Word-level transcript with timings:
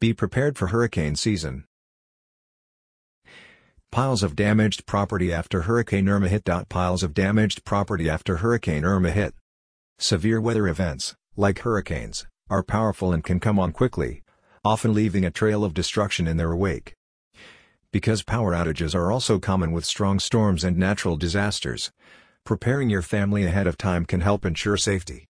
Be 0.00 0.14
prepared 0.14 0.56
for 0.56 0.68
hurricane 0.68 1.14
season. 1.14 1.64
Piles 3.92 4.22
of 4.22 4.34
damaged 4.34 4.86
property 4.86 5.30
after 5.30 5.62
Hurricane 5.62 6.08
Irma 6.08 6.30
hit. 6.30 6.48
Piles 6.70 7.02
of 7.02 7.12
damaged 7.12 7.66
property 7.66 8.08
after 8.08 8.38
Hurricane 8.38 8.82
Irma 8.82 9.10
hit. 9.10 9.34
Severe 9.98 10.40
weather 10.40 10.66
events, 10.66 11.14
like 11.36 11.58
hurricanes, 11.58 12.24
are 12.48 12.62
powerful 12.62 13.12
and 13.12 13.22
can 13.22 13.40
come 13.40 13.58
on 13.58 13.72
quickly, 13.72 14.22
often 14.64 14.94
leaving 14.94 15.26
a 15.26 15.30
trail 15.30 15.64
of 15.66 15.74
destruction 15.74 16.26
in 16.26 16.38
their 16.38 16.56
wake. 16.56 16.94
Because 17.92 18.22
power 18.22 18.52
outages 18.54 18.94
are 18.94 19.12
also 19.12 19.38
common 19.38 19.70
with 19.70 19.84
strong 19.84 20.18
storms 20.18 20.64
and 20.64 20.78
natural 20.78 21.18
disasters, 21.18 21.92
preparing 22.46 22.88
your 22.88 23.02
family 23.02 23.44
ahead 23.44 23.66
of 23.66 23.76
time 23.76 24.06
can 24.06 24.22
help 24.22 24.46
ensure 24.46 24.78
safety. 24.78 25.26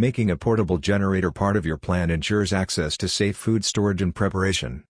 Making 0.00 0.30
a 0.30 0.36
portable 0.36 0.78
generator 0.78 1.32
part 1.32 1.56
of 1.56 1.66
your 1.66 1.76
plan 1.76 2.08
ensures 2.08 2.52
access 2.52 2.96
to 2.98 3.08
safe 3.08 3.36
food 3.36 3.64
storage 3.64 4.00
and 4.00 4.14
preparation. 4.14 4.84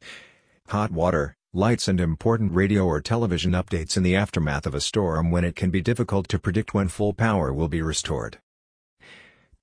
Hot 0.69 0.91
water, 0.91 1.35
lights 1.55 1.89
and 1.89 1.99
important 1.99 2.53
radio 2.53 2.85
or 2.85 3.01
television 3.01 3.53
updates 3.53 3.97
in 3.97 4.03
the 4.03 4.15
aftermath 4.15 4.67
of 4.67 4.75
a 4.75 4.83
storm 4.83 5.31
when 5.31 5.47
it 5.47 5.57
can 5.57 5.71
be 5.71 5.81
difficult 5.81 6.29
to 6.29 6.39
predict 6.39 6.75
when 6.75 6.89
full 6.89 7.15
power 7.15 7.55
will 7.55 7.71
be 7.71 7.81
restored. 7.81 8.37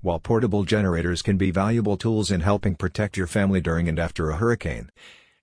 While 0.02 0.20
portable 0.20 0.64
generators 0.64 1.22
can 1.22 1.38
be 1.38 1.52
valuable 1.52 1.96
tools 1.96 2.32
in 2.32 2.42
helping 2.42 2.74
protect 2.74 3.16
your 3.16 3.28
family 3.28 3.62
during 3.62 3.88
and 3.88 4.00
after 4.00 4.32
a 4.32 4.38
hurricane, 4.38 4.90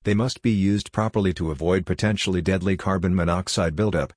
they 0.03 0.15
must 0.15 0.43
be 0.43 0.51
used 0.51 0.91
properly 0.91 1.33
to 1.35 1.53
avoid 1.53 1.87
potentially 1.87 2.43
deadly 2.43 2.77
carbon 2.77 3.15
monoxide 3.15 3.77
buildup, 3.77 4.13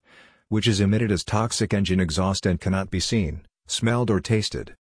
which 0.50 0.68
is 0.68 0.80
emitted 0.80 1.12
as 1.12 1.24
toxic 1.24 1.76
engine 1.76 2.00
exhaust 2.00 2.48
and 2.48 2.60
cannot 2.60 2.90
be 2.90 3.00
seen, 3.00 3.46
smelled 3.68 4.10
or 4.10 4.20
tasted. 4.20 4.76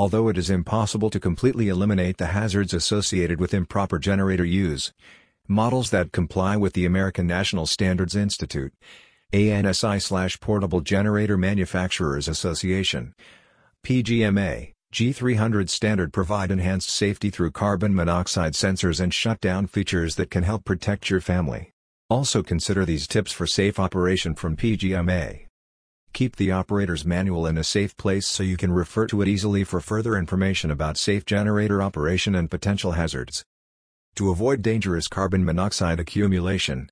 Although 0.00 0.28
it 0.28 0.38
is 0.38 0.48
impossible 0.48 1.10
to 1.10 1.20
completely 1.20 1.68
eliminate 1.68 2.16
the 2.16 2.28
hazards 2.28 2.72
associated 2.72 3.38
with 3.38 3.52
improper 3.52 3.98
generator 3.98 4.46
use, 4.46 4.94
Models 5.46 5.90
that 5.90 6.12
comply 6.12 6.56
with 6.56 6.74
the 6.74 6.86
American 6.86 7.26
National 7.26 7.66
Standards 7.66 8.16
Institute 8.16 8.72
ANSI-Portable 9.34 10.80
Generator 10.80 11.36
Manufacturers 11.36 12.28
Association 12.28 13.12
PGMA, 13.84 14.72
G300 14.94 15.68
standard 15.68 16.12
provide 16.14 16.50
enhanced 16.50 16.88
safety 16.88 17.28
through 17.28 17.50
carbon 17.50 17.94
monoxide 17.94 18.54
sensors 18.54 19.00
and 19.00 19.12
shutdown 19.12 19.66
features 19.66 20.14
that 20.14 20.30
can 20.30 20.44
help 20.44 20.64
protect 20.64 21.10
your 21.10 21.20
family. 21.20 21.72
Also 22.08 22.42
consider 22.42 22.86
these 22.86 23.06
tips 23.06 23.32
for 23.32 23.46
safe 23.46 23.78
operation 23.78 24.34
from 24.34 24.56
PGMA. 24.56 25.49
Keep 26.12 26.36
the 26.36 26.50
operator's 26.50 27.04
manual 27.04 27.46
in 27.46 27.56
a 27.56 27.64
safe 27.64 27.96
place 27.96 28.26
so 28.26 28.42
you 28.42 28.56
can 28.56 28.72
refer 28.72 29.06
to 29.06 29.22
it 29.22 29.28
easily 29.28 29.64
for 29.64 29.80
further 29.80 30.16
information 30.16 30.70
about 30.70 30.96
safe 30.96 31.24
generator 31.24 31.80
operation 31.80 32.34
and 32.34 32.50
potential 32.50 32.92
hazards. 32.92 33.44
To 34.16 34.30
avoid 34.30 34.60
dangerous 34.60 35.08
carbon 35.08 35.44
monoxide 35.44 36.00
accumulation, 36.00 36.90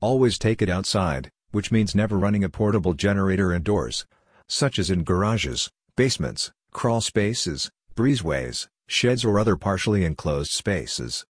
always 0.00 0.38
take 0.38 0.60
it 0.60 0.68
outside, 0.68 1.30
which 1.52 1.70
means 1.70 1.94
never 1.94 2.18
running 2.18 2.44
a 2.44 2.48
portable 2.48 2.92
generator 2.92 3.52
indoors, 3.52 4.04
such 4.48 4.78
as 4.78 4.90
in 4.90 5.04
garages, 5.04 5.70
basements, 5.96 6.52
crawl 6.72 7.00
spaces, 7.00 7.70
breezeways, 7.94 8.68
sheds 8.88 9.24
or 9.24 9.38
other 9.38 9.56
partially 9.56 10.04
enclosed 10.04 10.50
spaces. 10.50 11.24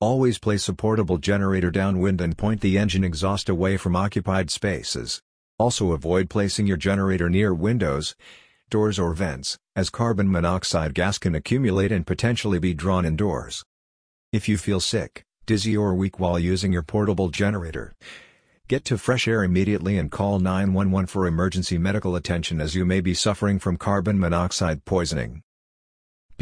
Always 0.00 0.38
place 0.38 0.68
a 0.68 0.74
portable 0.74 1.18
generator 1.18 1.70
downwind 1.70 2.20
and 2.20 2.36
point 2.36 2.60
the 2.60 2.76
engine 2.76 3.04
exhaust 3.04 3.48
away 3.48 3.76
from 3.76 3.94
occupied 3.94 4.50
spaces. 4.50 5.22
Also 5.62 5.92
avoid 5.92 6.28
placing 6.28 6.66
your 6.66 6.76
generator 6.76 7.30
near 7.30 7.54
windows, 7.54 8.16
doors 8.68 8.98
or 8.98 9.14
vents, 9.14 9.56
as 9.76 9.90
carbon 9.90 10.28
monoxide 10.28 10.92
gas 10.92 11.18
can 11.18 11.36
accumulate 11.36 11.92
and 11.92 12.04
potentially 12.04 12.58
be 12.58 12.74
drawn 12.74 13.06
indoors. 13.06 13.62
If 14.32 14.48
you 14.48 14.58
feel 14.58 14.80
sick, 14.80 15.22
dizzy 15.46 15.76
or 15.76 15.94
weak 15.94 16.18
while 16.18 16.36
using 16.36 16.72
your 16.72 16.82
portable 16.82 17.28
generator, 17.28 17.94
get 18.66 18.84
to 18.86 18.98
fresh 18.98 19.28
air 19.28 19.44
immediately 19.44 19.98
and 19.98 20.10
call 20.10 20.40
911 20.40 21.06
for 21.06 21.28
emergency 21.28 21.78
medical 21.78 22.16
attention 22.16 22.60
as 22.60 22.74
you 22.74 22.84
may 22.84 23.00
be 23.00 23.14
suffering 23.14 23.60
from 23.60 23.76
carbon 23.76 24.18
monoxide 24.18 24.84
poisoning. 24.84 25.42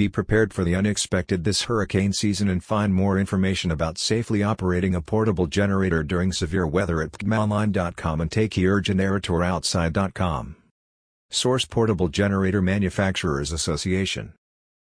Be 0.01 0.09
prepared 0.09 0.55
for 0.55 0.65
the 0.65 0.75
unexpected 0.75 1.45
this 1.45 1.65
hurricane 1.65 2.15
season 2.15 2.49
and 2.49 2.65
find 2.65 2.95
more 2.95 3.19
information 3.19 3.71
about 3.71 3.99
safely 3.99 4.43
operating 4.43 4.95
a 4.95 5.03
portable 5.03 5.47
generator 5.47 6.03
during 6.03 6.33
severe 6.33 6.67
weather 6.67 7.03
at 7.03 7.13
pgmaonline.com 7.13 8.23
and 8.23 8.33
take 8.33 8.57
outside.com. 9.43 10.57
Source 11.29 11.67
Portable 11.67 12.09
Generator 12.09 12.63
Manufacturers 12.63 13.53
Association 13.53 14.33